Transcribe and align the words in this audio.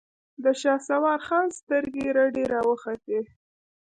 د 0.43 0.45
شهسوار 0.61 1.19
خان 1.27 1.47
سترګې 1.59 2.05
رډې 2.17 2.43
راوختې. 2.53 3.19